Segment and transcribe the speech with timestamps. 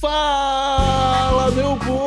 [0.00, 1.98] Fala, meu povo!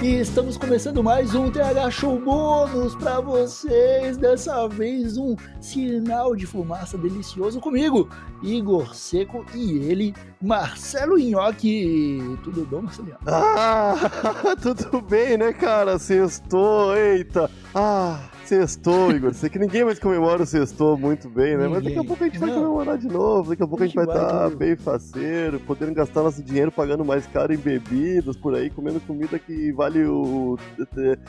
[0.00, 4.16] E estamos começando mais um TH Show bônus para vocês.
[4.16, 8.08] Dessa vez um sinal de fumaça delicioso comigo,
[8.44, 12.38] Igor Seco e ele, Marcelo Nhoque.
[12.44, 13.16] Tudo bom, Marcelo?
[13.26, 13.96] Ah,
[14.62, 15.98] tudo bem, né, cara?
[15.98, 17.50] Sextou, eita.
[17.74, 19.32] Ah, sextou, Igor.
[19.32, 21.68] Sei que ninguém mais comemora o sextou muito bem, né?
[21.68, 23.50] Mas daqui a pouco a gente vai comemorar de novo.
[23.50, 24.56] Daqui a pouco a gente vai estar claro.
[24.56, 29.38] bem faceiro, podendo gastar nosso dinheiro pagando mais caro em bebidas por aí, comendo comida
[29.38, 30.58] que vale o,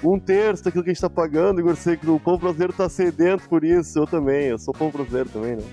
[0.03, 1.75] um terço daquilo que a gente tá pagando, Igor.
[1.75, 3.99] Sei que o povo brasileiro tá sedento por isso.
[3.99, 5.63] Eu também, eu sou povo brasileiro também, né?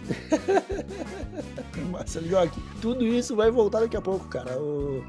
[1.90, 4.58] Marcelo Nhoque, tudo isso vai voltar daqui a pouco, cara.
[4.60, 5.02] O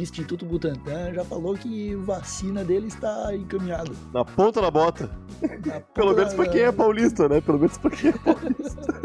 [0.00, 3.90] Instituto Butantan já falou que vacina dele está encaminhada.
[4.12, 5.10] Na ponta da bota.
[5.66, 7.40] Na Pelo ponta menos pra quem é paulista, né?
[7.40, 8.82] Pelo menos pra quem é paulista.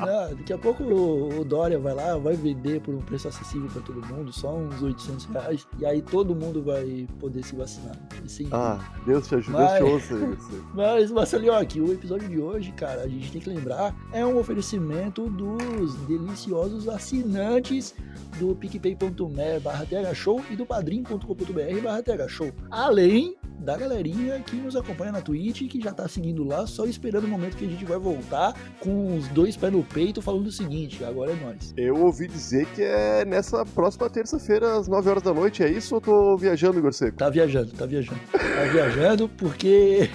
[0.00, 3.68] Não, daqui a pouco o, o Dória vai lá, vai vender por um preço acessível
[3.68, 7.96] para todo mundo, só uns 800 reais, e aí todo mundo vai poder se vacinar.
[8.22, 8.56] Incrível.
[8.56, 10.36] Ah, Deus te ajude, Mas- Deus te ouça.
[10.50, 10.60] Sei.
[10.74, 15.28] Mas, Marcelinhoque, o episódio de hoje, cara, a gente tem que lembrar, é um oferecimento
[15.28, 17.94] dos deliciosos assinantes
[18.38, 22.52] do picpay.me barra thshow e do padrim.com.br barra thshow.
[22.70, 27.24] Além da galerinha que nos acompanha na Twitch, que já tá seguindo lá, só esperando
[27.24, 30.52] o momento que a gente vai voltar com os dois pés no peito, falando o
[30.52, 31.74] seguinte, agora é nóis.
[31.76, 35.62] Eu ouvi dizer que é nessa próxima terça-feira, às 9 horas da noite.
[35.62, 37.16] É isso ou eu tô viajando, Igor Seco?
[37.16, 38.20] Tá viajando, tá viajando.
[38.30, 40.08] Tá viajando porque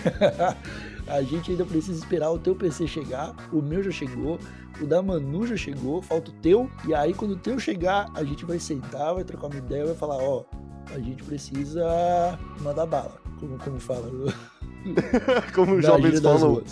[1.08, 4.40] a gente ainda precisa esperar o teu PC chegar, o meu já chegou,
[4.80, 8.24] o da Manu já chegou, falta o teu, e aí quando o teu chegar, a
[8.24, 10.46] gente vai sentar, vai trocar uma ideia, vai falar, ó,
[10.94, 14.10] a gente precisa mandar bala, como, como fala,
[15.54, 16.64] Como os jovens falam.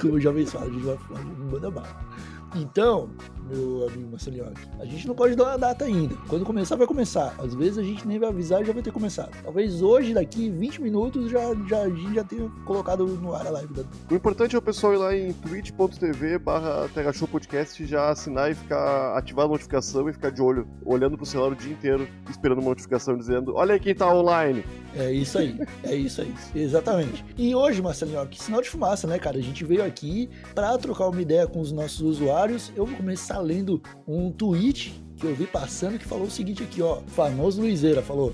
[0.00, 2.06] Como os jovens falam, a gente vai falar, manda bala.
[2.54, 3.10] Então,
[3.48, 6.14] meu amigo Marcelinhoque, a gente não pode dar uma data ainda.
[6.28, 7.34] Quando começar, vai começar.
[7.38, 9.30] Às vezes a gente nem vai avisar e já vai ter começado.
[9.42, 13.50] Talvez hoje, daqui 20 minutos, já, já, a gente já tenha colocado no ar a
[13.50, 13.84] live da.
[14.10, 16.88] O importante é o pessoal ir lá em twitch.tv barra
[17.30, 21.52] Podcast já assinar e ficar ativar a notificação e ficar de olho, olhando pro celular
[21.52, 24.64] o dia inteiro, esperando uma notificação dizendo, olha aí quem tá online.
[24.94, 27.24] É isso aí, é isso aí, exatamente.
[27.38, 29.38] E hoje, Marcelinho, que sinal de fumaça, né, cara?
[29.38, 32.72] A gente veio aqui pra trocar uma ideia com os nossos usuários.
[32.74, 36.82] Eu vou começar lendo um tweet que eu vi passando que falou o seguinte aqui,
[36.82, 37.00] ó.
[37.06, 38.32] Famoso Luizeira falou: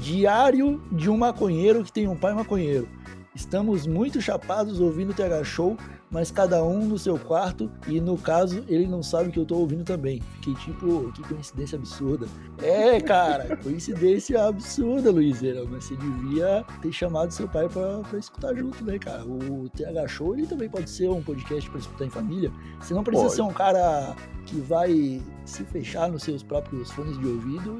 [0.00, 2.88] Diário de um maconheiro que tem um pai maconheiro.
[3.34, 5.76] Estamos muito chapados ouvindo o TH Show,
[6.14, 9.56] mas cada um no seu quarto e no caso ele não sabe que eu tô
[9.56, 10.22] ouvindo também.
[10.34, 12.28] Fiquei tipo, que coincidência absurda.
[12.62, 18.54] É, cara, coincidência absurda, Luizeira, mas você devia ter chamado seu pai pra, pra escutar
[18.54, 19.24] junto, né, cara?
[19.26, 22.52] O TH Show ele também pode ser um podcast pra escutar em família.
[22.80, 23.34] Você não precisa Pode.
[23.34, 24.14] ser um cara
[24.46, 27.76] que vai se fechar nos seus próprios fones de ouvido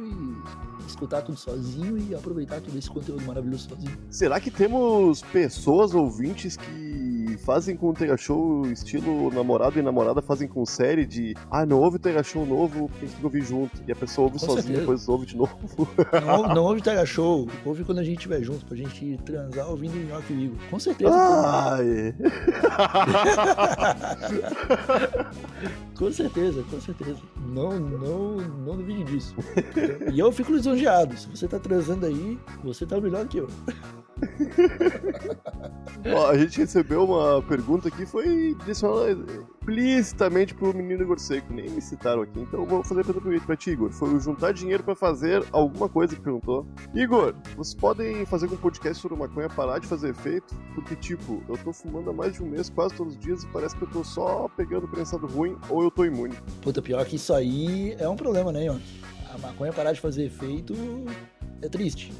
[0.82, 3.96] e escutar tudo sozinho e aproveitar todo esse conteúdo maravilhoso sozinho.
[4.10, 10.22] Será que temos pessoas ouvintes que fazem com o Tega Show estilo namorado e namorada
[10.22, 13.20] fazem com série de ah, não ouve o Tega Show novo, porque a gente tem
[13.20, 13.82] que ouvir junto.
[13.86, 14.80] E a pessoa ouve Com sozinha, certeza.
[14.80, 15.54] depois ouve de novo.
[16.24, 19.94] Não, não ouve TH Show, ouve quando a gente estiver junto, pra gente transar ouvindo
[19.94, 20.58] o Nhoque e o Igor.
[20.70, 21.14] Com certeza.
[21.14, 22.14] Ai.
[25.96, 27.20] Com certeza, com certeza.
[27.48, 29.34] Não, não, não duvide disso.
[30.12, 31.16] E eu fico lisonjeado.
[31.16, 33.48] Se você tá transando aí, você tá melhor que eu.
[36.14, 39.16] Ó, a gente recebeu uma pergunta que foi direcionada
[39.60, 43.56] explicitamente pro menino Igor Seco, nem me citaram aqui, então vou fazer a pergunta pra
[43.56, 43.90] ti, Igor.
[43.90, 46.66] Foi juntar dinheiro pra fazer alguma coisa que perguntou.
[46.94, 50.54] Igor, vocês podem fazer com um podcast sobre maconha parar de fazer efeito?
[50.74, 53.46] Porque, tipo, eu tô fumando há mais de um mês, quase todos os dias, e
[53.48, 56.34] parece que eu tô só pegando prensado ruim ou eu tô imune.
[56.60, 59.00] Puta, pior que isso aí é um problema, né, Nhoque?
[59.32, 60.74] A maconha parar de fazer efeito
[61.62, 62.12] é triste.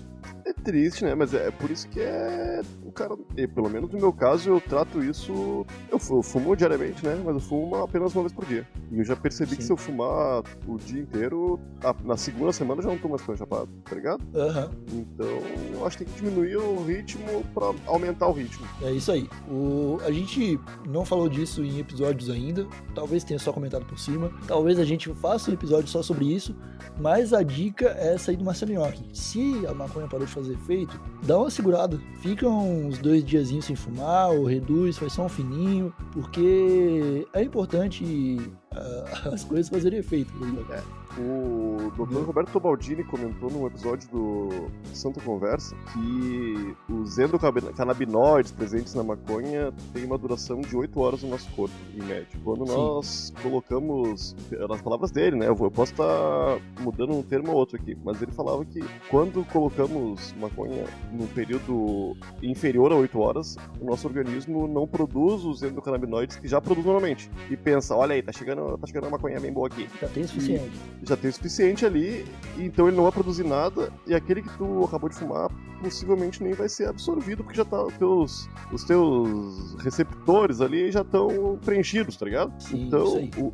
[0.44, 1.14] É triste, né?
[1.14, 2.60] Mas é por isso que é.
[2.84, 3.16] O cara.
[3.36, 5.64] e, pelo menos no meu caso, eu trato isso.
[5.90, 7.20] Eu fu- eu fumo diariamente, né?
[7.24, 8.66] Mas eu fumo apenas uma vez por dia.
[8.90, 9.66] E eu já percebi que Sim.
[9.68, 13.22] se eu fumar o dia inteiro, a- na segunda semana eu já não tô mais
[13.22, 14.22] com chapado, tá ligado?
[14.34, 14.70] Aham.
[14.92, 15.26] Então
[15.72, 18.66] eu acho que tem que diminuir o ritmo pra aumentar o ritmo.
[18.82, 19.28] É isso aí.
[19.50, 22.66] O, a gente não falou disso em episódios ainda.
[22.94, 24.30] Talvez tenha só comentado por cima.
[24.46, 26.54] Talvez a gente faça um episódio só sobre isso.
[27.00, 29.04] Mas a dica é aí do Marcelo Nhoque.
[29.12, 32.00] Se a maconha parou de fazer efeito, dá uma segurada.
[32.20, 35.92] Fica uns dois diazinhos sem fumar, ou reduz, faz só um fininho.
[36.12, 38.38] Porque é importante
[38.72, 40.32] ah, as coisas fazerem efeito.
[40.38, 41.03] tá ligado?
[41.16, 42.22] O Dr.
[42.24, 50.04] Roberto Tobaldini comentou num episódio do Santa Conversa que os endocannabinoides presentes na maconha têm
[50.04, 52.26] uma duração de 8 horas no nosso corpo, em média.
[52.42, 52.72] Quando Sim.
[52.74, 54.34] nós colocamos,
[54.68, 55.48] nas palavras dele, né?
[55.48, 60.34] Eu posso estar mudando um termo ou outro aqui, mas ele falava que quando colocamos
[60.40, 66.48] maconha num período inferior a 8 horas, o nosso organismo não produz os endocannabinoides que
[66.48, 67.30] já produz normalmente.
[67.48, 69.88] E pensa, olha aí, tá chegando, tá chegando uma maconha bem boa aqui.
[70.00, 70.72] Já tem o suficiente.
[71.04, 72.24] Já tem o suficiente ali,
[72.56, 75.50] então ele não vai produzir nada, e aquele que tu acabou de fumar
[75.84, 81.02] possivelmente nem vai ser absorvido, porque já tá os teus, os teus receptores ali já
[81.02, 82.52] estão preenchidos, tá ligado?
[82.58, 83.52] Sim, então, o,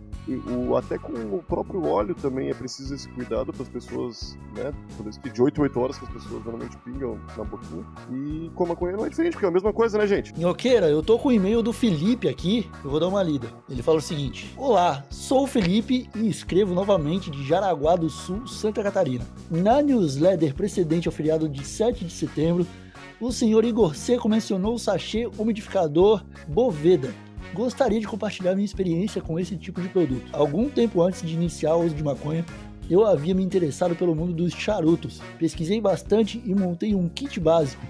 [0.69, 4.73] o, até com o próprio óleo também é preciso esse cuidado para as pessoas, né?
[4.97, 7.85] Por isso que de 8 a 8 horas que as pessoas normalmente pingam na boquinha.
[8.13, 10.39] E com a maconha não é diferente, porque é a mesma coisa, né, gente?
[10.39, 13.49] Nhoqueira, eu tô com o e-mail do Felipe aqui, eu vou dar uma lida.
[13.69, 18.47] Ele fala o seguinte: Olá, sou o Felipe e escrevo novamente de Jaraguá do Sul,
[18.47, 19.25] Santa Catarina.
[19.51, 22.67] Na newsletter precedente ao feriado de 7 de setembro,
[23.21, 27.13] o senhor Igor Seco mencionou o sachê umidificador Boveda,
[27.53, 30.31] gostaria de compartilhar minha experiência com esse tipo de produto.
[30.33, 32.45] Algum tempo antes de iniciar o uso de maconha,
[32.89, 35.21] eu havia me interessado pelo mundo dos charutos.
[35.39, 37.85] Pesquisei bastante e montei um kit básico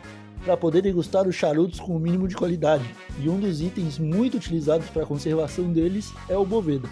[0.45, 2.85] para poder degustar os charutos com o mínimo de qualidade.
[3.19, 6.89] E um dos itens muito utilizados para a conservação deles é o Boveda.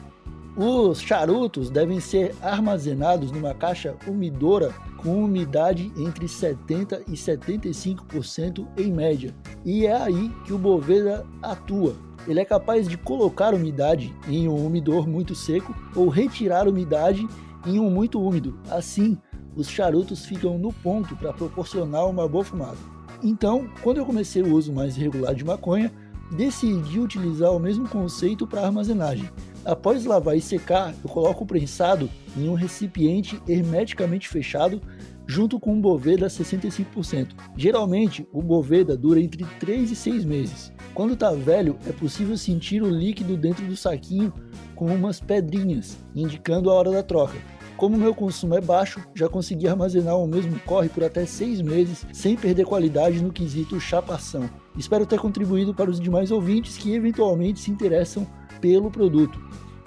[0.59, 8.93] Os charutos devem ser armazenados numa caixa umidora com umidade entre 70% e 75% em
[8.93, 9.33] média.
[9.65, 11.95] E é aí que o Boveda atua
[12.29, 17.27] ele é capaz de colocar umidade em um umidor muito seco ou retirar umidade
[17.67, 18.59] em um muito úmido.
[18.71, 19.17] Assim,
[19.57, 22.77] os charutos ficam no ponto para proporcionar uma boa fumada.
[23.23, 25.91] Então, quando eu comecei o uso mais regular de maconha,
[26.31, 29.29] decidi utilizar o mesmo conceito para armazenagem.
[29.69, 34.81] Após lavar e secar, eu coloco o prensado em um recipiente hermeticamente fechado
[35.27, 37.35] junto com um Boveda 65%.
[37.55, 40.73] Geralmente, o Boveda dura entre 3 e 6 meses.
[40.95, 44.33] Quando está velho, é possível sentir o líquido dentro do saquinho
[44.75, 47.37] com umas pedrinhas, indicando a hora da troca.
[47.77, 52.07] Como meu consumo é baixo, já consegui armazenar o mesmo corre por até 6 meses
[52.11, 54.49] sem perder qualidade no quesito chapação.
[54.79, 58.27] Espero ter contribuído para os demais ouvintes que eventualmente se interessam
[58.61, 59.41] pelo produto.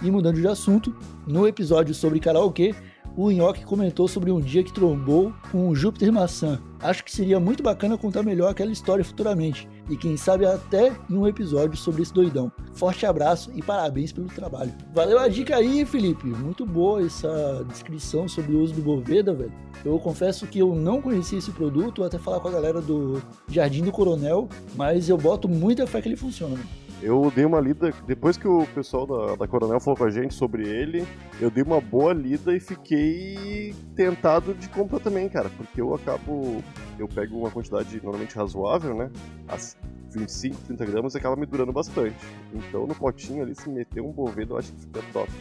[0.03, 0.95] E mudando de assunto,
[1.27, 2.73] no episódio sobre karaokê,
[3.15, 6.59] o Nhoque comentou sobre um dia que trombou com o Júpiter Maçã.
[6.79, 11.17] Acho que seria muito bacana contar melhor aquela história futuramente, e quem sabe até em
[11.17, 12.51] um episódio sobre esse doidão.
[12.73, 14.73] Forte abraço e parabéns pelo trabalho.
[14.93, 16.25] Valeu a dica aí, Felipe.
[16.25, 19.51] Muito boa essa descrição sobre o uso do Boveda, velho.
[19.83, 23.83] Eu confesso que eu não conhecia esse produto, até falar com a galera do Jardim
[23.83, 26.57] do Coronel, mas eu boto muita fé que ele funciona.
[27.01, 30.35] Eu dei uma lida, depois que o pessoal da, da Coronel falou com a gente
[30.35, 31.05] sobre ele,
[31.39, 36.63] eu dei uma boa lida e fiquei tentado de comprar também, cara, porque eu acabo,
[36.99, 39.09] eu pego uma quantidade normalmente razoável, né,
[39.47, 39.75] as
[40.11, 42.15] 25, 30 gramas, acaba me durando bastante.
[42.53, 45.31] Então no potinho ali, se meter um bovedo, eu acho que fica top,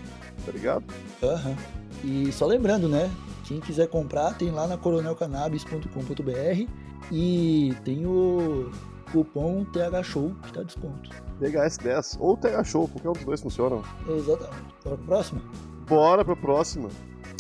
[0.47, 0.85] tá ligado?
[1.23, 1.51] Aham.
[1.51, 1.57] Uhum.
[2.03, 3.11] E só lembrando, né,
[3.45, 6.67] quem quiser comprar, tem lá na coronelcannabis.com.br
[7.13, 8.71] e tem o
[9.13, 11.11] cupom THSHOW que tá desconto.
[11.41, 13.83] THS10 ou THSHOW, qualquer um dos dois funcionam.
[14.09, 14.65] Exatamente.
[14.85, 15.41] Bora pra próxima?
[15.87, 16.89] Bora pra próxima.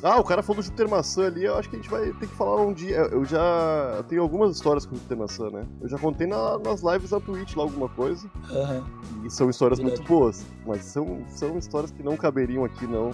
[0.03, 2.27] Ah, o cara falou do Júpiter Maçã ali, eu acho que a gente vai ter
[2.27, 2.97] que falar um dia.
[3.13, 5.67] Eu já tenho algumas histórias com o Júpiter Maçã, né?
[5.81, 8.27] Eu já contei na, nas lives da Twitch lá alguma coisa.
[8.51, 9.27] Uhum.
[9.27, 10.01] E são histórias Verdade.
[10.01, 10.47] muito boas.
[10.67, 13.11] Mas são, são histórias que não caberiam aqui, não.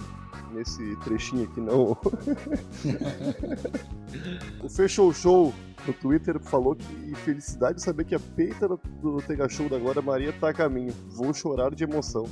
[0.51, 1.91] Nesse trechinho aqui, não.
[4.63, 5.53] o Fechou Show
[5.85, 10.33] no Twitter falou que felicidade saber que a peita do Tega Show da Glória Maria
[10.33, 10.93] tá a caminho.
[11.09, 12.25] Vou chorar de emoção.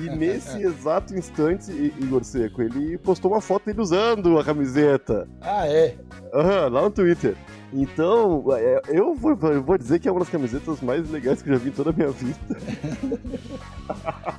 [0.00, 5.28] E, e nesse exato instante, Igor Seco, ele postou uma foto dele usando a camiseta.
[5.40, 5.96] Ah, é?
[6.32, 7.36] Aham, uhum, lá no Twitter.
[7.72, 11.50] Então, é, eu vou, eu vou dizer que é uma das camisetas mais legais que
[11.50, 12.38] eu já vi em toda a minha vida.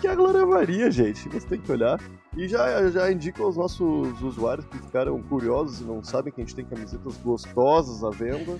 [0.00, 1.28] que é a Glória Maria, gente.
[1.28, 2.00] Você tem que olhar.
[2.36, 6.44] E já, já indico aos nossos usuários que ficaram curiosos e não sabem que a
[6.44, 8.58] gente tem camisetas gostosas à venda,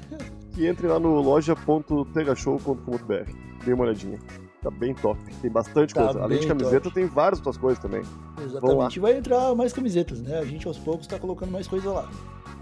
[0.52, 3.30] que entrem lá no loja.tegashow.com.br.
[3.64, 4.18] Dê uma olhadinha.
[4.62, 5.20] Tá bem top.
[5.42, 6.22] Tem bastante tá coisa.
[6.22, 6.94] Além de camiseta, top.
[6.94, 8.00] tem várias outras coisas também.
[8.42, 8.98] Exatamente.
[8.98, 10.38] Vai entrar mais camisetas, né?
[10.38, 12.08] A gente aos poucos tá colocando mais coisa lá.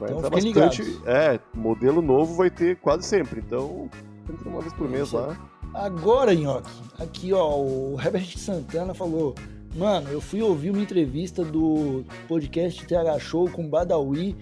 [0.01, 0.83] Vai então, entrar bastante.
[0.83, 1.01] Ligados.
[1.07, 3.41] É, modelo novo vai ter quase sempre.
[3.41, 3.89] Então,
[4.29, 5.37] entra uma vez por mês lá.
[5.75, 9.35] Agora, Nhoque, aqui ó, o Herbert Santana falou:
[9.75, 14.37] Mano, eu fui ouvir uma entrevista do podcast TH Show com Badawi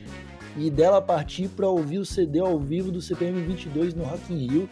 [0.56, 4.46] e dela partir para ouvir o CD ao vivo do CPM 22 no Rock in
[4.46, 4.68] Rio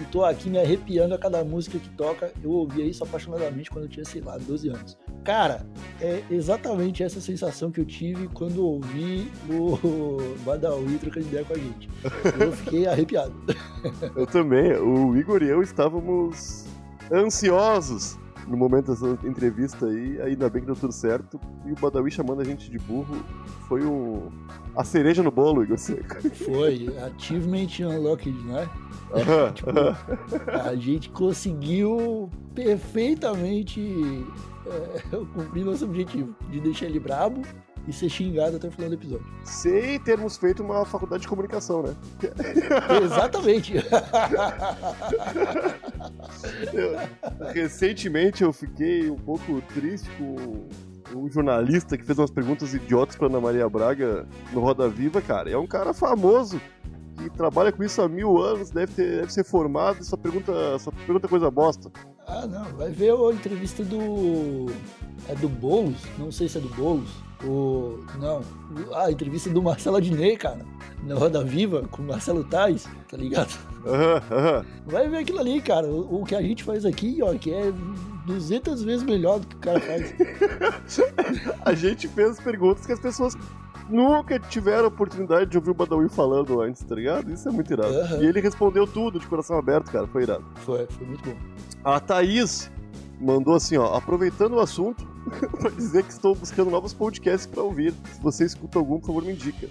[0.00, 2.32] e tô aqui me arrepiando a cada música que toca.
[2.42, 4.98] Eu ouvia isso apaixonadamente quando eu tinha, sei lá, 12 anos.
[5.22, 5.64] Cara,
[6.00, 11.58] é exatamente essa sensação que eu tive quando ouvi o Badawi trocando ideia com a
[11.58, 11.88] gente.
[12.38, 13.34] Eu fiquei arrepiado.
[14.16, 14.72] Eu também.
[14.74, 16.66] O Igor e eu estávamos
[17.12, 21.40] ansiosos no momento dessa entrevista aí, ainda bem que deu tudo certo.
[21.64, 23.16] E o Badawi chamando a gente de burro
[23.68, 24.30] foi um...
[24.76, 26.28] a cereja no bolo, Igor Seco.
[26.30, 28.68] Foi, achievement unlocked, né?
[29.14, 29.96] Aham, tipo, aham.
[30.64, 34.26] a gente conseguiu perfeitamente
[34.66, 37.42] é, cumprir nosso objetivo de deixar ele brabo
[37.86, 39.26] e ser xingado até o final do episódio.
[39.44, 41.94] Sem termos feito uma faculdade de comunicação, né?
[43.04, 43.74] Exatamente.
[46.72, 50.66] Eu- recentemente eu fiquei um pouco triste com
[51.18, 55.50] um jornalista que fez umas perguntas idiotas pra Ana Maria Braga no Roda Viva, cara.
[55.50, 56.60] É um cara famoso
[57.18, 60.78] que trabalha com isso há mil anos, deve, ter, deve ser formado e só pergunta,
[60.78, 61.90] só pergunta coisa bosta.
[62.26, 64.66] ah, não, vai ver a entrevista do.
[65.28, 66.02] É do Boulos?
[66.18, 67.10] Não sei se é do Boulos.
[67.44, 67.98] O.
[68.18, 68.42] Não.
[68.94, 70.60] A entrevista do Marcelo Adnet, cara.
[71.04, 73.58] Na Roda Viva, com o Marcelo Tais, tá ligado?
[73.84, 74.66] Aham, aham.
[74.86, 75.86] Vai ver aquilo ali, cara.
[75.88, 77.72] O, o que a gente faz aqui, ó, que é
[78.26, 80.14] 200 vezes melhor do que o cara faz.
[81.64, 83.36] A gente fez perguntas que as pessoas
[83.88, 87.32] nunca tiveram a oportunidade de ouvir o Badawi falando antes, tá ligado?
[87.32, 87.92] Isso é muito irado.
[87.92, 88.18] Aham.
[88.18, 90.06] E ele respondeu tudo de coração aberto, cara.
[90.06, 90.44] Foi irado.
[90.56, 91.36] Foi, foi muito bom.
[91.84, 92.70] A Thaís
[93.22, 95.06] mandou assim, ó, aproveitando o assunto,
[95.58, 97.94] pra dizer que estou buscando novos podcasts pra ouvir.
[98.12, 99.68] Se você escuta algum, por favor, me indica.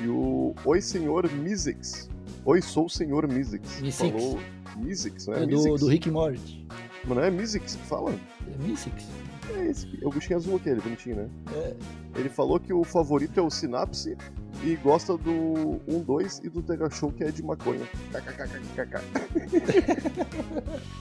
[0.00, 2.08] E o Oi Senhor Misex.
[2.44, 3.80] Oi, sou o Senhor Misex.
[3.96, 4.38] Falou
[4.76, 5.42] Misex, não é?
[5.42, 5.80] É do, Misex?
[5.80, 6.66] do Rick Morty.
[7.04, 8.12] Mas não é Misex que fala?
[8.12, 9.06] É Mystics.
[9.54, 11.28] É esse, é o bichinho azul aquele, bonitinho, né?
[11.54, 11.74] É,
[12.16, 14.16] Ele falou que o favorito é o Synapse
[14.62, 17.80] e gosta do 1, 2 e do Tega Show, que é de maconha.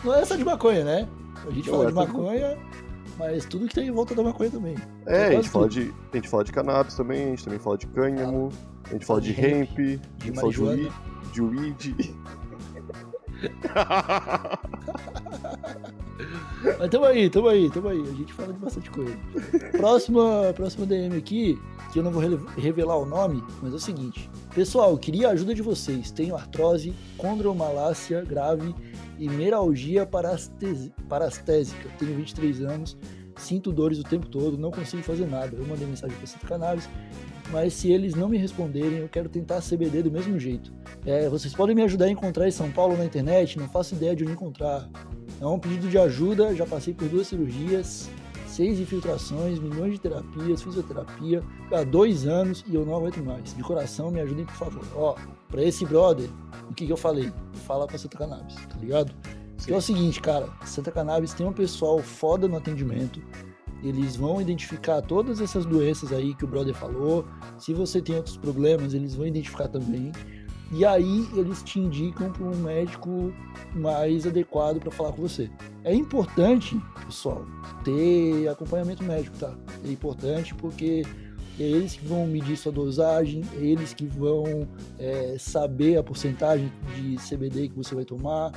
[0.03, 1.07] Não é só de maconha, né?
[1.47, 2.57] A gente Não, fala é de tudo- maconha,
[3.17, 4.75] mas tudo que tem em volta da maconha também.
[5.05, 5.73] É, a gente, fala tudo.
[5.85, 8.49] de, a gente fala de cannabis também, a gente também fala de cânhamo,
[8.85, 10.91] a gente fala de de hemp, hemp, a gente de fala de weed.
[11.33, 12.15] De weed.
[16.79, 18.01] Mas tamo aí, tamo aí, tamo aí.
[18.01, 19.17] A gente fala de bastante coisa.
[19.71, 21.59] Próxima, próxima DM aqui,
[21.91, 22.21] que eu não vou
[22.57, 24.29] revelar o nome, mas é o seguinte.
[24.53, 26.11] Pessoal, queria a ajuda de vocês.
[26.11, 28.73] Tenho artrose, condromalácia grave
[29.17, 31.89] e meralgia parastésica.
[31.99, 32.97] Tenho 23 anos,
[33.37, 35.55] sinto dores o tempo todo, não consigo fazer nada.
[35.55, 36.89] Eu mandei mensagem para Centro Cannabis,
[37.51, 40.73] mas se eles não me responderem, eu quero tentar CBD do mesmo jeito.
[41.05, 43.57] É, vocês podem me ajudar a encontrar em São Paulo na internet?
[43.59, 44.89] Não faço ideia de onde encontrar.
[45.39, 48.09] É um pedido de ajuda, já passei por duas cirurgias,
[48.47, 53.53] seis infiltrações, milhões de terapias, fisioterapia, há dois anos e eu não aguento mais.
[53.55, 54.85] De coração, me ajudem, por favor.
[54.95, 55.15] Ó,
[55.49, 56.29] pra esse brother,
[56.69, 57.31] o que, que eu falei?
[57.65, 59.13] Fala com a Santa Cannabis, tá ligado?
[59.65, 63.21] Que é o seguinte, cara, Santa Cannabis tem um pessoal foda no atendimento.
[63.83, 67.25] Eles vão identificar todas essas doenças aí que o brother falou.
[67.57, 70.11] Se você tem outros problemas, eles vão identificar também.
[70.73, 73.33] E aí eles te indicam para um médico
[73.75, 75.49] mais adequado para falar com você.
[75.83, 77.45] É importante, pessoal,
[77.83, 79.53] ter acompanhamento médico, tá?
[79.83, 81.03] É importante porque
[81.59, 86.71] é eles que vão medir sua dosagem, é eles que vão é, saber a porcentagem
[86.95, 88.51] de CBD que você vai tomar.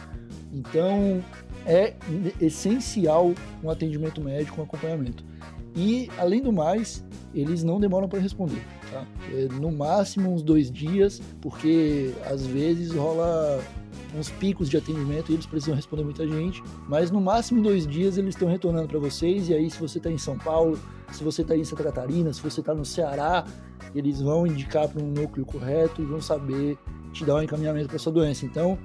[0.52, 1.22] Então
[1.66, 1.94] é
[2.40, 5.24] essencial um atendimento médico, um acompanhamento.
[5.76, 7.04] E além do mais,
[7.34, 8.62] eles não demoram para responder.
[8.90, 9.04] Tá?
[9.32, 13.60] É, no máximo uns dois dias, porque às vezes rola
[14.16, 18.16] uns picos de atendimento e eles precisam responder muita gente, mas no máximo dois dias
[18.16, 19.48] eles estão retornando para vocês.
[19.48, 20.78] E aí, se você está em São Paulo,
[21.10, 23.44] se você está em Santa Catarina, se você está no Ceará,
[23.94, 26.78] eles vão indicar para um núcleo correto e vão saber
[27.12, 28.44] te dar um encaminhamento para sua doença.
[28.46, 28.78] Então,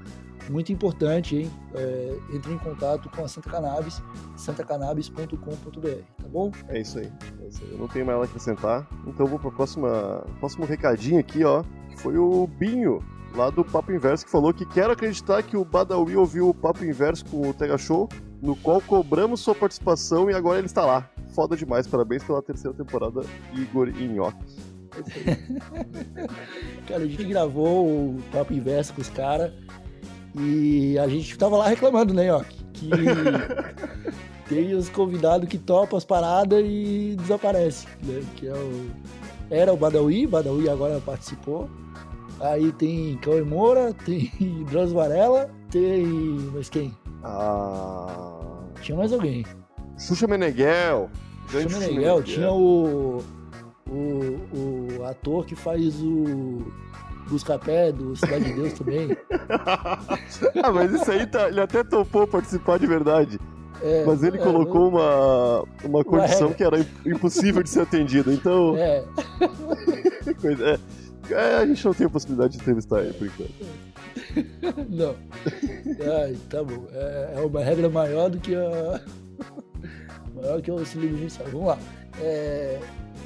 [0.50, 1.52] muito importante, hein?
[1.74, 4.02] É, entre em contato com a Santa Cannabis,
[4.36, 5.88] santacannabis.com.br,
[6.18, 6.52] tá bom?
[6.68, 7.12] É isso aí.
[7.42, 7.72] É isso aí.
[7.72, 8.88] Eu não tenho mais nada a acrescentar.
[9.06, 11.64] Então vou pro próxima, próximo recadinho aqui, ó.
[11.90, 13.04] Que foi o Binho,
[13.36, 16.84] lá do Papo Inverso, que falou que quer acreditar que o Badawi ouviu o Papo
[16.84, 18.10] Inverso com o Tega Show,
[18.42, 21.10] no qual cobramos sua participação e agora ele está lá.
[21.34, 23.22] Foda demais, parabéns pela terceira temporada,
[23.54, 24.46] Igor e Nhoque.
[25.26, 25.36] É.
[26.88, 29.54] Cara, a gente gravou o Papo Inverso com os caras
[30.36, 32.44] e a gente tava lá reclamando, né, ó,
[32.74, 32.90] que
[34.48, 38.24] tem os convidados que topam as paradas e desaparece, né?
[38.36, 38.90] Que é o...
[39.50, 41.70] Era o Badawi, Badawi agora participou.
[42.40, 44.32] Aí tem Cauê Moura, tem
[44.70, 46.06] Drauzio Varela, tem...
[46.54, 46.94] mas quem?
[47.24, 48.40] Ah.
[48.82, 49.46] Tinha mais alguém.
[49.98, 51.10] Xuxa Meneghel.
[51.50, 53.24] Xuxa Meneghel, tinha o,
[53.90, 56.72] o, o ator que faz o,
[57.30, 59.16] Buscapé, do Cidade de Deus também.
[60.64, 63.40] ah, mas isso aí tá, ele até topou participar de verdade.
[63.82, 66.56] É, Mas ele é, colocou uma, uma condição regra.
[66.56, 68.34] que era impossível de ser atendida.
[68.34, 69.04] Então, É,
[70.42, 70.66] coisa-
[71.30, 74.90] é, é, a gente não tem a possibilidade de entrevistar ele por enquanto.
[74.90, 75.16] não.
[76.24, 76.88] Ai, tá bom.
[76.92, 79.00] É, é uma regra maior do que a.
[80.36, 81.48] maior que o judicial.
[81.50, 81.78] Vamos lá.
[82.22, 82.80] É,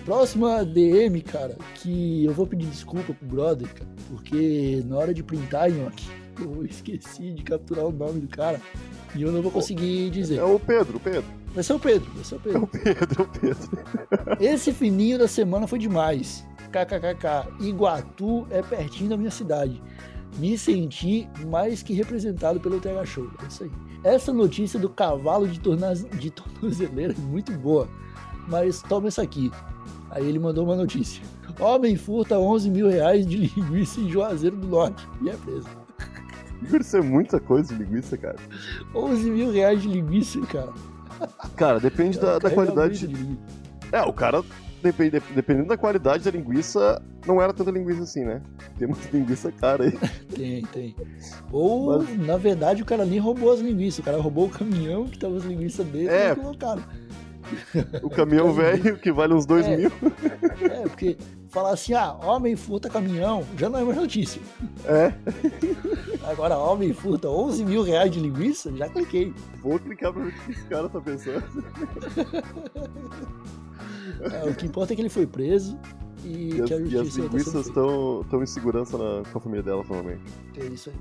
[0.05, 5.23] próxima DM, cara, que eu vou pedir desculpa pro brother, cara, porque na hora de
[5.23, 6.07] printar, Nhoque,
[6.41, 8.59] eu esqueci de capturar o nome do cara
[9.15, 10.37] e eu não vou conseguir dizer.
[10.39, 11.25] É o Pedro, o Pedro.
[11.53, 12.63] Vai ser o Pedro, vai ser o É Pedro.
[12.63, 14.37] o Pedro, é o Pedro.
[14.41, 16.45] Esse fininho da semana foi demais.
[16.71, 17.63] KKKK.
[17.63, 19.79] Iguatu é pertinho da minha cidade.
[20.39, 23.29] Me senti mais que representado pelo TH Show.
[23.43, 23.71] É isso aí.
[24.03, 25.93] Essa notícia do cavalo de, torna...
[25.93, 27.87] de tornozeleira é muito boa.
[28.47, 29.51] Mas toma essa aqui.
[30.11, 31.21] Aí ele mandou uma notícia.
[31.59, 35.67] Homem furta 11 mil reais de linguiça em Juazeiro do Norte e é preso.
[36.79, 38.37] Isso é muita coisa de linguiça, cara.
[38.95, 40.71] 11 mil reais de linguiça, cara.
[41.55, 43.07] Cara, depende da, da Carrega qualidade.
[43.07, 43.37] de.
[43.91, 44.41] É, o cara,
[44.81, 48.41] depende, dependendo da qualidade da linguiça, não era tanta linguiça assim, né?
[48.79, 49.91] Tem muita linguiça cara aí.
[50.33, 50.95] Tem, tem.
[51.51, 53.99] Ou, Mas- na verdade, o cara nem roubou as linguiças.
[53.99, 56.31] O cara roubou o caminhão que tava as linguiças dele É.
[56.31, 56.81] e colocaram.
[58.01, 59.77] O caminhão velho, que vale uns dois É.
[59.77, 59.91] mil.
[60.61, 61.17] É, porque
[61.49, 64.41] falar assim, ah, homem furta caminhão, já não é mais notícia.
[64.85, 65.13] É,
[66.29, 69.33] Agora, homem furta 11 mil reais de linguiça, já cliquei.
[69.61, 71.43] vou clicar pra ver o que esse cara tá pensando.
[74.21, 75.77] É, o que importa é que ele foi preso
[76.23, 79.37] e, E as, que a e as justiça tá linguiças estão em segurança na- com
[79.37, 80.23] a família dela, provavelmente.
[80.57, 80.95] É isso aí.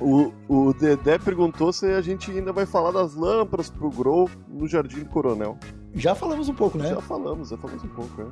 [0.00, 4.66] O, o Dedé perguntou se a gente ainda vai falar das lâmpadas pro Grow no
[4.66, 5.56] Jardim do Coronel.
[5.94, 6.88] Já falamos um pouco, né?
[6.88, 8.30] Já falamos, já falamos um pouco, né?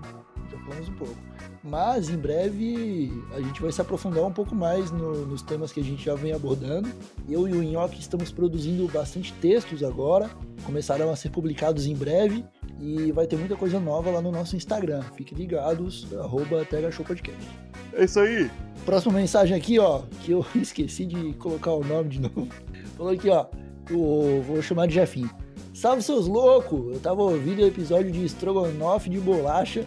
[0.50, 1.14] Já falamos um pouco.
[1.62, 5.78] Mas em breve a gente vai se aprofundar um pouco mais no- nos temas que
[5.78, 6.88] a gente já vem abordando.
[7.28, 10.28] Eu e o Nhoque estamos produzindo bastante textos agora,
[10.66, 12.44] começarão a ser publicados em breve
[12.80, 15.02] e vai ter muita coisa nova lá no nosso Instagram.
[15.16, 16.66] Fiquem ligados, arroba
[17.06, 17.71] Podcast.
[17.94, 18.50] É isso aí!
[18.84, 22.48] Próxima mensagem aqui, ó, que eu esqueci de colocar o nome de novo.
[22.96, 23.46] Falou aqui, ó,
[23.90, 25.30] o, vou chamar de Jefinho.
[25.74, 26.94] Salve seus loucos!
[26.94, 29.86] Eu tava ouvindo o episódio de Strogonoff de bolacha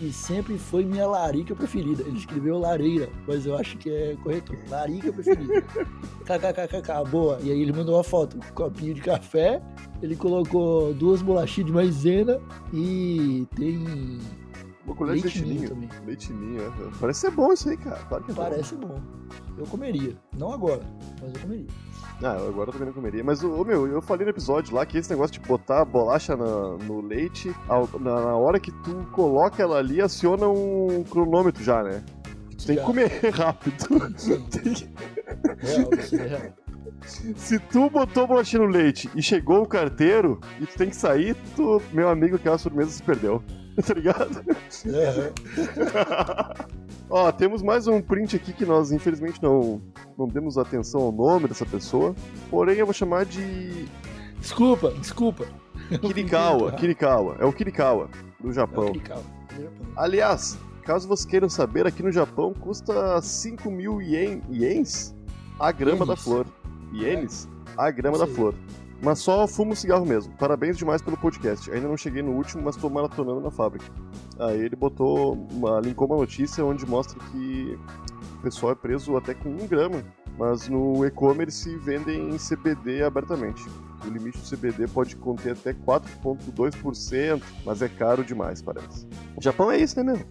[0.00, 2.02] e sempre foi minha larica preferida.
[2.02, 4.56] Ele escreveu lareira, mas eu acho que é correto.
[4.68, 5.62] Larica preferida.
[6.24, 7.38] KKKKK, boa.
[7.42, 9.60] E aí ele mandou uma foto, um copinho de café,
[10.02, 12.40] ele colocou duas bolachinhas de maisena
[12.72, 14.18] e tem
[14.94, 15.88] Colher de leite ninho também.
[16.06, 16.70] Leitinho, é.
[17.00, 17.96] Parece ser bom isso aí, cara.
[18.08, 18.42] Claro que é bom.
[18.42, 19.00] Parece bom.
[19.56, 20.16] Eu comeria.
[20.38, 20.80] Não agora,
[21.20, 21.66] mas eu comeria.
[22.22, 23.22] Ah, agora eu também não comeria.
[23.24, 26.36] Mas, ô meu, eu falei no episódio lá que esse negócio de botar a bolacha
[26.36, 31.62] na- no leite, ao- na, na hora que tu coloca ela ali, aciona um cronômetro
[31.62, 32.02] já, né?
[32.56, 32.80] Tu tem Já.
[32.82, 34.18] que comer rápido.
[34.18, 34.40] Sim.
[34.50, 34.88] Tem que-
[35.58, 36.52] Real, é real.
[37.36, 41.36] Se tu botou bolachinha no leite e chegou o carteiro e tu tem que sair,
[41.54, 43.42] tu, meu amigo, aquela sobremesa se perdeu.
[43.86, 44.44] Tá ligado?
[44.86, 45.32] Aham.
[47.10, 49.80] Ó, temos mais um print aqui que nós, infelizmente, não,
[50.18, 52.14] não demos atenção ao nome dessa pessoa.
[52.50, 53.86] Porém, eu vou chamar de
[54.40, 55.46] Desculpa, desculpa.
[56.00, 56.72] Kirikawa.
[56.72, 57.36] Kirikawa.
[57.38, 58.08] É o Kirikawa,
[58.40, 58.86] do É o Japão.
[58.92, 59.22] Kirikawa,
[59.54, 59.86] do Japão.
[59.96, 65.14] Aliás, caso vocês queiram saber, aqui no Japão custa 5 mil ien, ienes
[65.58, 66.24] a grama da Ienes.
[66.24, 66.46] flor.
[66.92, 68.54] Ienes a grama da flor.
[69.00, 70.34] Mas só fumo cigarro mesmo.
[70.36, 71.70] Parabéns demais pelo podcast.
[71.70, 73.86] Ainda não cheguei no último, mas tô maratonando na fábrica.
[74.38, 77.78] Aí ele botou uma, linkou uma notícia onde mostra que
[78.38, 80.02] o pessoal é preso até com 1 grama,
[80.36, 83.64] mas no e-commerce vendem em CBD abertamente.
[84.04, 89.06] O limite do CBD pode conter até 4,2%, mas é caro demais, parece.
[89.36, 90.26] O Japão é isso, né, meu?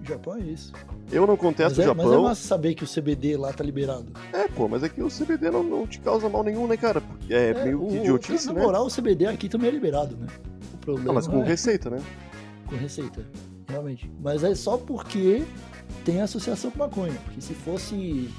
[0.00, 0.72] O Japão é isso.
[1.12, 2.22] Eu não Mas contesto é, o mas é Japão.
[2.22, 4.12] massa saber que o CBD lá tá liberado.
[4.32, 7.00] É, pô, mas é que o CBD não, não te causa mal nenhum, né, cara?
[7.02, 8.62] Porque É, meio que o- idiotice, Na né?
[8.62, 10.26] moral, o CBD aqui também é liberado, né?
[10.74, 12.00] O problema Não, mas com é receita, né?
[12.66, 13.26] com receita,
[13.68, 14.10] realmente.
[14.22, 15.44] Mas é só porque
[16.04, 17.12] tem associação com maconha.
[17.24, 18.30] Porque se fosse,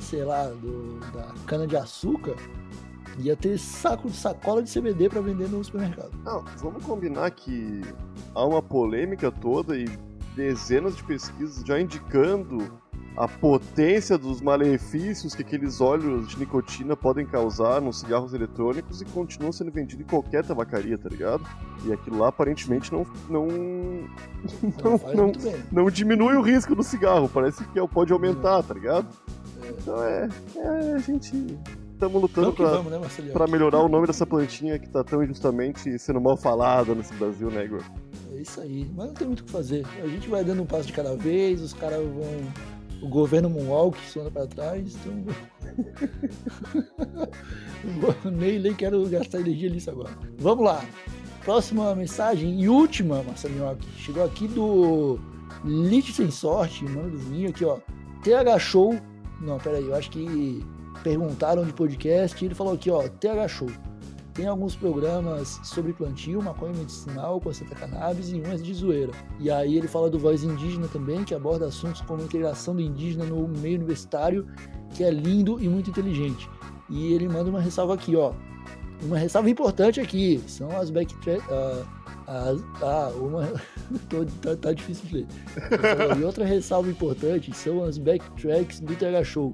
[0.00, 2.34] sei lá, do, da cana-de-açúcar,
[3.18, 6.10] ia ter saco de sacola de CBD pra vender no supermercado.
[6.24, 7.82] Não, vamos combinar que
[8.34, 9.86] há uma polêmica toda e
[10.34, 12.80] dezenas de pesquisas já indicando
[13.16, 19.04] a potência dos malefícios que aqueles óleos de nicotina podem causar nos cigarros eletrônicos e
[19.04, 21.44] continuam sendo vendidos em qualquer tabacaria, tá ligado?
[21.84, 25.32] E aquilo lá aparentemente não, não, Não, não, não,
[25.70, 29.06] não diminui o risco do cigarro, parece que pode aumentar, tá ligado?
[29.62, 29.68] É.
[29.68, 31.58] Então é, é a gente
[31.92, 36.20] estamos lutando vamos, né, pra melhorar o nome dessa plantinha que tá tão injustamente sendo
[36.20, 37.84] mal falada nesse Brasil, né, Igor?
[38.42, 38.90] Isso aí.
[38.94, 39.86] Mas não tem muito o que fazer.
[40.02, 42.52] A gente vai dando um passo de cada vez, os caras vão
[43.02, 45.24] o governo Moonwalk anda para trás, então.
[48.30, 50.16] nem, nem quero gastar energia nisso agora.
[50.38, 50.84] Vamos lá.
[51.44, 55.18] Próxima mensagem e última, Marcelinho, chegou aqui do
[55.64, 57.78] Lit Sem Sorte, mano do vinho aqui, ó.
[58.22, 58.94] TH Show.
[59.40, 60.64] Não, peraí, eu acho que
[61.02, 63.68] perguntaram de podcast e ele falou aqui, ó, TH Show.
[64.34, 69.12] Tem alguns programas sobre plantio, maconha medicinal, placenta cannabis e umas de zoeira.
[69.38, 73.26] E aí ele fala do Voz Indígena também, que aborda assuntos como integração do indígena
[73.26, 74.46] no meio universitário,
[74.94, 76.48] que é lindo e muito inteligente.
[76.88, 78.32] E ele manda uma ressalva aqui, ó.
[79.02, 81.42] Uma ressalva importante aqui, são as backtrack...
[81.48, 83.52] Uh, as, ah, uma...
[84.08, 85.26] Tô, tá, tá, difícil de ler.
[86.18, 89.52] e outra ressalva importante são as backtracks do TH Show.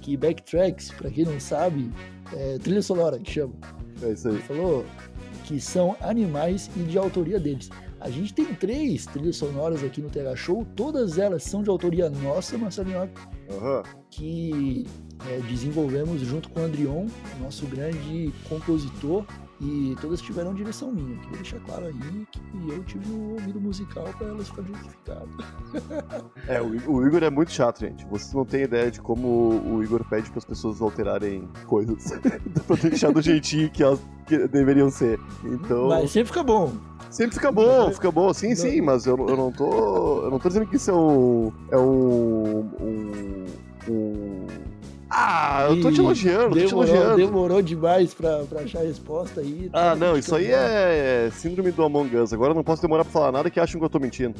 [0.00, 1.90] Que backtracks, para quem não sabe,
[2.32, 3.54] é trilha sonora que chama.
[4.02, 4.34] É isso aí.
[4.34, 4.84] Ele falou
[5.44, 7.70] que são animais e de autoria deles.
[8.00, 12.08] A gente tem três trilhas sonoras aqui no TH Show, todas elas são de autoria
[12.08, 13.10] nossa, Marcelinho,
[13.50, 13.82] uhum.
[14.10, 14.86] que
[15.28, 17.06] é, desenvolvemos junto com o Andrion,
[17.40, 19.26] nosso grande compositor,
[19.60, 21.16] e todas tiveram direção minha.
[21.18, 25.28] Queria deixar claro aí que eu tive um ouvido musical para elas ficarem justificadas.
[26.48, 28.06] É, o, o, Igor é muito chato, gente.
[28.06, 32.12] Vocês não têm ideia de como o Igor pede para as pessoas alterarem coisas
[32.66, 35.20] para deixar do jeitinho que elas que deveriam ser.
[35.44, 35.88] Então.
[35.88, 36.72] Mas sempre fica bom.
[37.10, 38.32] Sempre fica bom, fica bom.
[38.32, 40.24] Sim, sim, mas eu, eu não tô.
[40.24, 41.52] Eu não tô dizendo que isso é um.
[41.70, 42.70] É um.
[42.80, 43.46] um,
[43.88, 44.46] um
[45.10, 47.16] ah, eu tô te elogiando, demorou, tô te elogiando.
[47.16, 49.68] Demorou demais pra, pra achar a resposta aí.
[49.70, 52.32] Tá ah, não, isso aí é, é síndrome do Among Us.
[52.32, 54.38] Agora eu não posso demorar pra falar nada que acham que eu tô mentindo.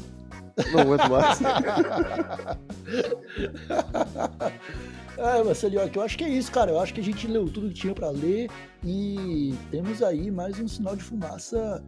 [0.71, 1.39] Não aguento mais.
[5.21, 6.71] É, Marcelinho, eu acho que é isso, cara.
[6.71, 8.49] Eu acho que a gente leu tudo que tinha para ler
[8.83, 11.83] e temos aí mais um sinal de fumaça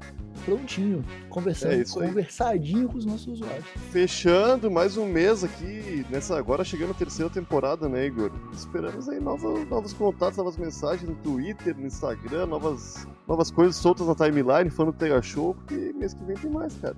[0.45, 3.65] prontinho, conversando, é conversadinho com os nossos usuários.
[3.91, 8.31] Fechando mais um mês aqui, nessa agora chegando a terceira temporada, né, Igor?
[8.53, 14.05] Esperamos aí novos, novos contatos, novas mensagens no Twitter, no Instagram, novas, novas coisas soltas
[14.05, 16.97] na timeline, falando do Tega Show, porque mês que vem tem mais, cara.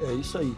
[0.00, 0.56] É isso aí.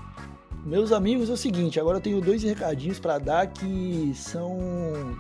[0.65, 4.59] Meus amigos, é o seguinte, agora eu tenho dois recadinhos para dar que são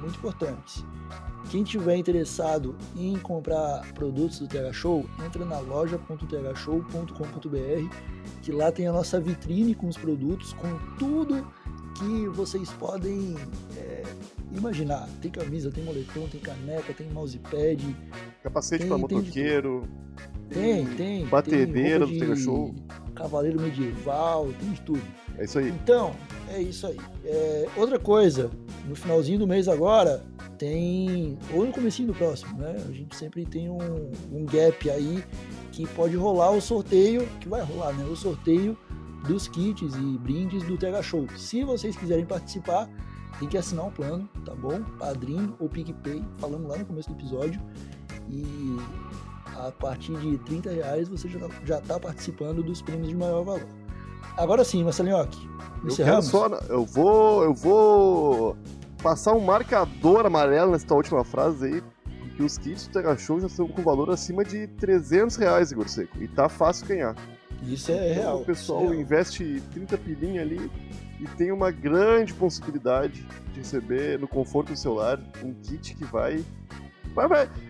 [0.01, 0.85] muito importantes.
[1.51, 7.97] Quem tiver interessado em comprar produtos do TH Show, entra na loja.thshow.com.br,
[8.43, 11.51] que lá tem a nossa vitrine com os produtos, com tudo
[11.99, 13.35] que vocês podem
[13.77, 14.03] é,
[14.53, 15.09] imaginar.
[15.21, 17.97] Tem camisa, tem moletom, tem caneca, tem mousepad.
[18.43, 19.89] Capacete para motoqueiro.
[20.17, 21.27] Tem, tem.
[21.27, 22.75] Batedeira do TH Show.
[23.15, 25.03] Cavaleiro medieval, tem de tudo.
[25.39, 25.69] É isso aí.
[25.69, 26.13] Então,
[26.49, 26.97] é isso aí.
[27.25, 28.51] É, outra coisa,
[28.89, 30.23] no finalzinho do mês agora,
[30.59, 31.39] tem.
[31.55, 32.77] Ou no comecinho do próximo, né?
[32.89, 35.25] A gente sempre tem um, um gap aí
[35.73, 38.05] que pode rolar o sorteio, que vai rolar, né?
[38.05, 38.77] O sorteio
[39.27, 41.27] dos kits e brindes do TH Show.
[41.37, 42.89] Se vocês quiserem participar,
[43.39, 44.83] tem que assinar um plano, tá bom?
[44.99, 47.61] Padrinho ou PicPay, falando lá no começo do episódio.
[48.29, 48.77] E
[49.67, 51.29] a partir de 30 reais você
[51.65, 53.67] já está participando dos prêmios de maior valor.
[54.37, 55.39] Agora sim, Marcelinhoque.
[55.85, 56.27] Encerramos?
[56.27, 57.45] Eu, só, eu vou.
[57.45, 58.57] Eu vou
[59.03, 61.83] passar um marcador amarelo nessa última frase aí.
[62.21, 65.89] Porque os kits do Terra Show já estão com valor acima de 300 reais, Igor
[65.89, 66.23] Seco.
[66.23, 67.15] E tá fácil ganhar.
[67.63, 68.41] Isso é então, real.
[68.41, 70.71] O pessoal é investe 30 pilinha ali
[71.19, 76.43] e tem uma grande possibilidade de receber no conforto do celular um kit que vai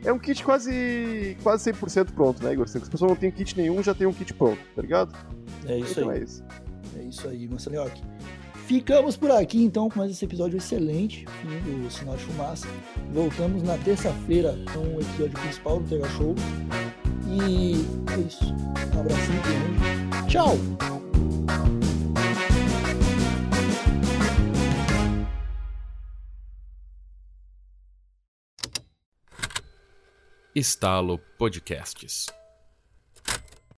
[0.04, 2.68] é um kit quase, quase 100% pronto, né, Igor?
[2.68, 5.14] Se a pessoa não tem kit nenhum, já tem um kit pronto, tá ligado?
[5.66, 6.20] É isso então aí.
[6.20, 6.44] É isso,
[6.96, 8.02] é isso aí, Marcelinhoque.
[8.66, 12.68] Ficamos por aqui então com mais esse episódio excelente, fim do Sinal de Fumaça.
[13.12, 16.36] Voltamos na terça-feira com o episódio principal do Tega Show.
[17.26, 18.54] E é isso.
[18.94, 20.28] Um abracinho grande.
[20.28, 21.89] Tchau!
[30.54, 32.39] Estalo Podcasts.